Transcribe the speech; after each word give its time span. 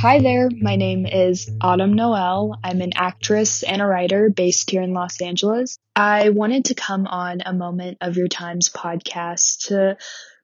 Hi 0.00 0.20
there, 0.20 0.48
my 0.56 0.76
name 0.76 1.06
is 1.06 1.50
Autumn 1.60 1.94
Noel. 1.94 2.56
I'm 2.62 2.80
an 2.82 2.92
actress 2.94 3.64
and 3.64 3.82
a 3.82 3.84
writer 3.84 4.30
based 4.30 4.70
here 4.70 4.80
in 4.80 4.94
Los 4.94 5.20
Angeles. 5.20 5.76
I 5.96 6.28
wanted 6.28 6.66
to 6.66 6.76
come 6.76 7.08
on 7.08 7.40
a 7.44 7.52
Moment 7.52 7.98
of 8.00 8.16
Your 8.16 8.28
Times 8.28 8.68
podcast 8.68 9.66
to 9.66 9.96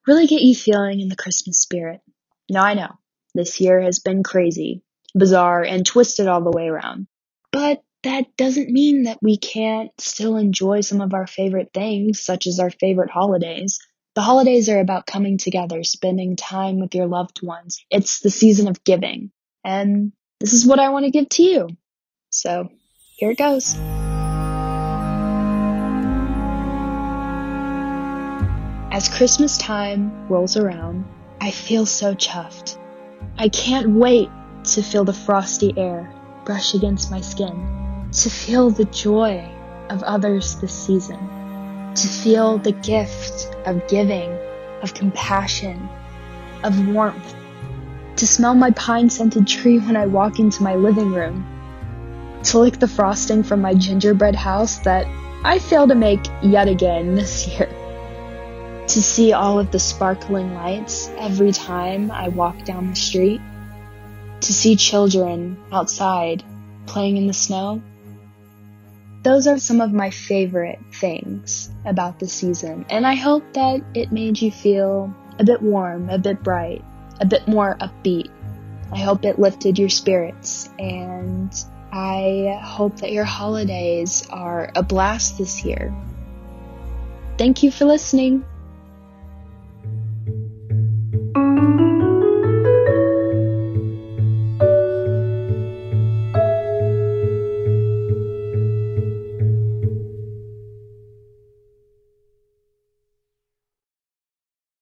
really 0.09 0.27
get 0.27 0.43
you 0.43 0.56
feeling 0.56 0.98
in 0.98 1.09
the 1.09 1.14
Christmas 1.14 1.61
spirit. 1.61 2.01
Now, 2.51 2.64
I 2.64 2.75
know 2.75 2.98
this 3.32 3.61
year 3.61 3.80
has 3.80 4.01
been 4.01 4.25
crazy, 4.25 4.82
bizarre, 5.14 5.62
and 5.62 5.86
twisted 5.86 6.27
all 6.27 6.43
the 6.43 6.50
way 6.50 6.66
around. 6.66 7.07
But 7.52 7.80
that 8.02 8.36
doesn't 8.36 8.73
mean 8.73 9.05
that 9.05 9.23
we 9.23 9.36
can't 9.36 9.93
still 10.00 10.36
enjoy 10.36 10.80
some 10.80 11.00
of 11.00 11.14
our 11.14 11.28
favorite 11.28 11.70
things, 11.73 12.19
such 12.19 12.48
as 12.48 12.59
our 12.59 12.70
favorite 12.70 13.11
holidays. 13.11 13.78
The 14.16 14.23
holidays 14.23 14.69
are 14.69 14.80
about 14.80 15.06
coming 15.06 15.39
together, 15.39 15.84
spending 15.84 16.34
time 16.34 16.80
with 16.80 16.92
your 16.97 17.06
loved 17.06 17.41
ones. 17.41 17.84
It's 17.89 18.19
the 18.19 18.30
season 18.30 18.66
of 18.66 18.83
giving. 18.83 19.30
And 19.64 20.12
this 20.41 20.52
is 20.52 20.66
what 20.66 20.78
I 20.78 20.91
want 20.91 21.06
to 21.06 21.10
give 21.10 21.28
to 21.30 21.42
you. 21.42 21.68
So 22.30 22.68
here 23.16 23.30
it 23.30 23.38
goes. 23.38 23.77
As 28.92 29.08
Christmas 29.08 29.58
time 29.58 30.28
rolls 30.28 30.56
around, 30.56 31.05
I 31.41 31.50
feel 31.50 31.86
so 31.86 32.14
chuffed. 32.14 32.78
I 33.38 33.48
can't 33.48 33.91
wait 33.91 34.28
to 34.64 34.82
feel 34.82 35.05
the 35.05 35.12
frosty 35.12 35.74
air 35.77 36.12
brush 36.44 36.74
against 36.74 37.10
my 37.10 37.20
skin, 37.20 38.08
to 38.12 38.30
feel 38.30 38.70
the 38.70 38.84
joy 38.86 39.50
of 39.91 40.02
others 40.02 40.56
this 40.56 40.72
season, 40.72 41.19
to 41.94 42.06
feel 42.06 42.58
the 42.58 42.72
gift 42.72 43.55
of 43.67 43.86
giving, 43.89 44.30
of 44.83 44.94
compassion, 44.94 45.89
of 46.62 46.89
warmth, 46.89 47.34
to 48.17 48.27
smell 48.27 48.55
my 48.55 48.70
pine 48.73 49.11
scented 49.11 49.47
tree 49.47 49.79
when 49.79 49.97
I 49.97 50.07
walk 50.07 50.39
into 50.39 50.62
my 50.62 50.75
living 50.75 51.12
room, 51.12 51.45
to 52.45 52.59
lick 52.59 52.79
the 52.79 52.89
frosting 52.89 53.43
from 53.43 53.61
my 53.61 53.75
gingerbread 53.75 54.34
house 54.34 54.79
that 54.81 55.07
I 55.45 55.59
fail 55.59 55.89
to 55.89 55.95
make 55.95 56.25
yet 56.42 56.69
again 56.69 57.15
this 57.15 57.48
year 57.48 57.69
to 58.87 59.03
see 59.03 59.33
all 59.33 59.59
of 59.59 59.70
the 59.70 59.79
sparkling 59.79 60.55
lights 60.55 61.11
every 61.19 61.53
time 61.53 62.11
I 62.11 62.29
walk 62.29 62.65
down 62.65 62.91
the 62.91 62.97
street, 62.97 63.41
to 64.42 64.53
see 64.53 64.77
children 64.77 65.57
outside 65.73 66.45
playing 66.87 67.17
in 67.17 67.27
the 67.27 67.33
snow. 67.33 67.83
Those 69.23 69.47
are 69.47 69.59
some 69.59 69.81
of 69.81 69.92
my 69.92 70.11
favorite 70.11 70.79
things 70.92 71.70
about 71.87 72.19
the 72.19 72.29
season, 72.29 72.85
and 72.91 73.07
I 73.07 73.15
hope 73.15 73.55
that 73.55 73.81
it 73.95 74.12
made 74.12 74.41
you 74.41 74.51
feel 74.51 75.15
a 75.39 75.45
bit 75.45 75.62
warm, 75.62 76.11
a 76.11 76.19
bit 76.19 76.42
bright, 76.42 76.85
a 77.20 77.27
bit 77.27 77.47
more 77.47 77.77
upbeat. 77.81 78.31
I 78.93 78.98
hope 78.98 79.25
it 79.25 79.39
lifted 79.39 79.79
your 79.79 79.89
spirits, 79.89 80.69
and 80.79 81.53
I 81.93 82.61
hope 82.62 82.97
that 82.98 83.12
your 83.12 83.25
holidays 83.25 84.27
are 84.31 84.70
a 84.75 84.83
blast 84.83 85.39
this 85.39 85.65
year. 85.65 85.95
Thank 87.39 87.62
you 87.62 87.70
for 87.70 87.85
listening. 87.85 88.45